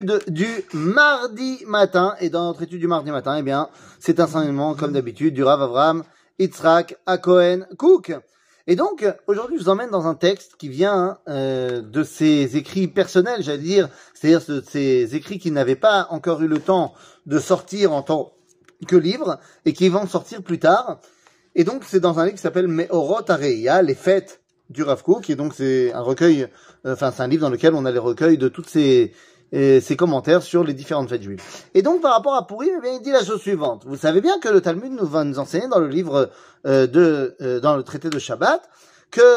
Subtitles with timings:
[0.00, 2.14] du mardi matin.
[2.20, 5.42] Et dans notre étude du mardi matin, eh bien, c'est un enseignement, comme d'habitude, du
[5.42, 6.04] Rav Avram,
[6.38, 8.14] Yitzhak, Akohen, Cook.
[8.68, 12.86] Et donc, aujourd'hui, je vous emmène dans un texte qui vient euh, de ses écrits
[12.86, 16.92] personnels, j'allais dire, c'est-à-dire de ces écrits qui n'avaient pas encore eu le temps
[17.26, 18.32] de sortir en tant
[18.86, 21.00] que livre et qui vont sortir plus tard.
[21.54, 25.30] Et donc, c'est dans un livre qui s'appelle Meorot Areia, les fêtes du Rav Kook.
[25.30, 26.46] Et donc, c'est un recueil,
[26.84, 29.14] euh, enfin, c'est un livre dans lequel on a les recueils de toutes ces,
[29.54, 31.42] euh, ces commentaires sur les différentes fêtes juives.
[31.74, 33.84] Et donc, par rapport à Purim, eh bien, il dit la chose suivante.
[33.86, 36.30] Vous savez bien que le Talmud nous va nous enseigner dans le livre
[36.66, 38.68] euh, de, euh, dans le traité de Shabbat,
[39.10, 39.36] que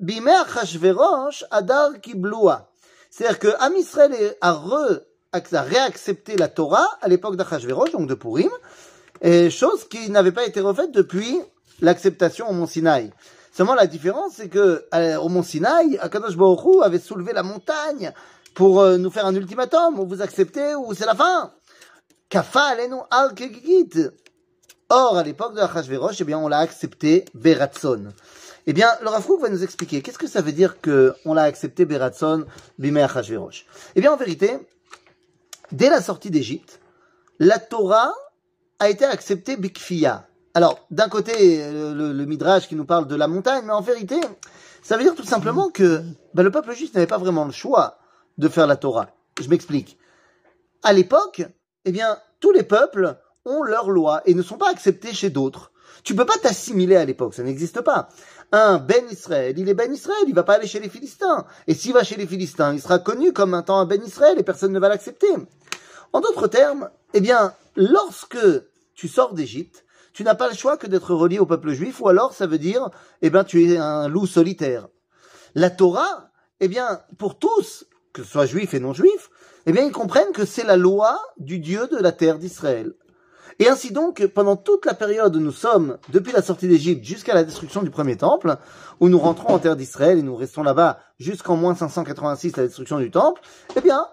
[0.00, 2.70] Bimer Achashverosh Adar Kibloua.
[3.10, 3.74] C'est-à-dire que Am
[4.40, 5.00] a, re,
[5.32, 8.50] a réaccepté la Torah à l'époque d'Achashverosh, donc de Purim,
[9.20, 11.40] et chose qui n'avait pas été refaite depuis
[11.80, 13.10] l'acceptation au Mont Sinaï.
[13.52, 18.12] Seulement la différence, c'est que euh, au Mont Sinaï, Akadosh Baruch avait soulevé la montagne
[18.58, 21.52] pour euh, nous faire un ultimatum, ou vous acceptez ou c'est la fin.
[22.28, 23.32] Kafa alenu al.
[24.88, 28.08] Or, à l'époque de Achashverosh, eh bien, on l'a accepté Beratson.
[28.66, 31.34] Eh bien, le Rav Kook va nous expliquer qu'est-ce que ça veut dire que on
[31.34, 32.46] l'a accepté Beratson
[32.80, 33.64] bimei Achashverosh.
[33.94, 34.58] Eh bien, en vérité,
[35.70, 36.80] dès la sortie d'Égypte,
[37.38, 38.12] la Torah
[38.80, 40.26] a été acceptée Bikfiya.
[40.54, 43.82] Alors, d'un côté, le, le- le Midrash qui nous parle de la montagne, mais en
[43.82, 44.18] vérité,
[44.82, 46.02] ça veut dire tout simplement que
[46.34, 47.98] ben, le peuple juif n'avait pas vraiment le choix
[48.38, 49.10] de faire la Torah.
[49.40, 49.98] Je m'explique.
[50.82, 51.42] À l'époque,
[51.84, 55.72] eh bien, tous les peuples ont leurs lois et ne sont pas acceptés chez d'autres.
[56.04, 58.08] Tu peux pas t'assimiler à l'époque, ça n'existe pas.
[58.52, 61.46] Un Ben Israël, il est Ben Israël, il va pas aller chez les Philistins.
[61.66, 64.38] Et s'il va chez les Philistins, il sera connu comme un temps un Ben Israël
[64.38, 65.28] et personne ne va l'accepter.
[66.12, 68.38] En d'autres termes, eh bien, lorsque
[68.94, 72.08] tu sors d'Égypte, tu n'as pas le choix que d'être relié au peuple juif, ou
[72.08, 72.90] alors ça veut dire,
[73.22, 74.88] eh bien, tu es un loup solitaire.
[75.54, 79.30] La Torah, eh bien, pour tous, que ce soit juifs et non juifs,
[79.66, 82.94] eh bien, ils comprennent que c'est la loi du Dieu de la terre d'Israël.
[83.60, 87.34] Et ainsi donc, pendant toute la période où nous sommes, depuis la sortie d'Égypte jusqu'à
[87.34, 88.56] la destruction du premier temple,
[89.00, 92.98] où nous rentrons en terre d'Israël et nous restons là-bas jusqu'en moins 586, la destruction
[92.98, 93.40] du temple,
[93.76, 94.06] eh bien,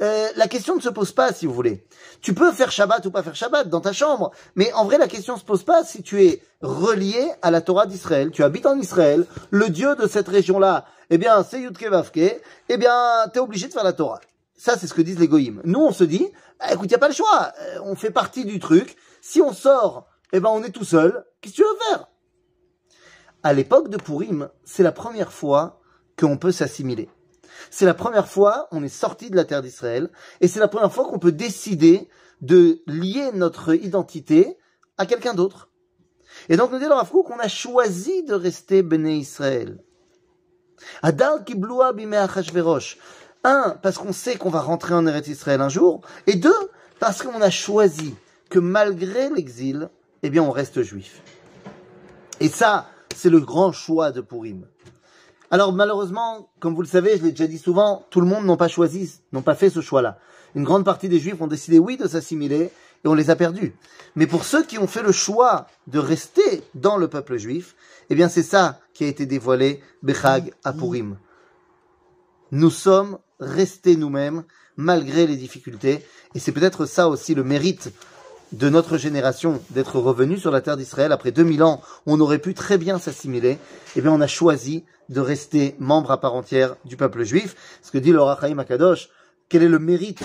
[0.00, 1.86] euh, la question ne se pose pas, si vous voulez.
[2.22, 5.08] Tu peux faire Shabbat ou pas faire Shabbat dans ta chambre, mais en vrai, la
[5.08, 8.78] question se pose pas si tu es relié à la Torah d'Israël, tu habites en
[8.78, 13.68] Israël, le Dieu de cette région-là, eh bien, c'est Yudke Vavke, eh bien, t'es obligé
[13.68, 14.20] de faire la Torah.
[14.56, 15.60] Ça, c'est ce que disent les goïms.
[15.64, 16.28] Nous, on se dit,
[16.60, 19.52] ah, écoute, y a pas le choix, euh, on fait partie du truc, si on
[19.52, 22.08] sort, eh ben, on est tout seul, qu'est-ce que tu veux faire?
[23.42, 25.80] À l'époque de Purim, c'est la première fois
[26.18, 27.08] qu'on peut s'assimiler.
[27.70, 30.92] C'est la première fois on est sorti de la terre d'Israël et c'est la première
[30.92, 32.08] fois qu'on peut décider
[32.40, 34.56] de lier notre identité
[34.98, 35.70] à quelqu'un d'autre.
[36.48, 39.78] Et donc nous dit Rav Kook qu'on a choisi de rester Béné Israël.
[41.02, 42.98] Adal kibloua bimei Achashverosh.
[43.44, 46.02] Un, parce qu'on sait qu'on va rentrer en Eretz Israël un jour.
[46.26, 46.52] Et deux,
[46.98, 48.14] parce qu'on a choisi
[48.50, 49.88] que malgré l'exil,
[50.22, 51.22] eh bien on reste juif.
[52.40, 54.66] Et ça, c'est le grand choix de Purim.
[55.50, 58.56] Alors malheureusement, comme vous le savez, je l'ai déjà dit souvent, tout le monde n'a
[58.56, 60.18] pas choisi, n'ont pas fait ce choix-là.
[60.54, 62.70] Une grande partie des Juifs ont décidé, oui, de s'assimiler,
[63.04, 63.74] et on les a perdus.
[64.14, 67.74] Mais pour ceux qui ont fait le choix de rester dans le peuple juif,
[68.10, 71.16] eh bien c'est ça qui a été dévoilé, Bechag à Purim.
[72.52, 74.44] Nous sommes restés nous-mêmes,
[74.76, 77.92] malgré les difficultés, et c'est peut-être ça aussi le mérite
[78.52, 82.54] de notre génération d'être revenu sur la terre d'Israël après 2000 ans, on aurait pu
[82.54, 83.58] très bien s'assimiler,
[83.96, 87.54] eh bien on a choisi de rester membre à part entière du peuple juif.
[87.82, 89.08] Ce que dit le Rachaim Akadosh,
[89.48, 90.22] quel est le mérite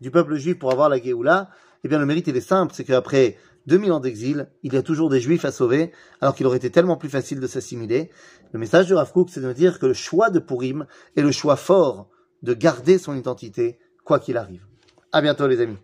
[0.00, 1.50] du peuple juif pour avoir la Géoula?
[1.84, 3.36] Eh bien le mérite il est simple, c'est qu'après
[3.66, 6.70] 2000 ans d'exil, il y a toujours des juifs à sauver, alors qu'il aurait été
[6.70, 8.10] tellement plus facile de s'assimiler.
[8.52, 10.86] Le message de Rav c'est de dire que le choix de Purim
[11.16, 12.08] est le choix fort
[12.42, 14.64] de garder son identité, quoi qu'il arrive.
[15.12, 15.78] À bientôt les amis.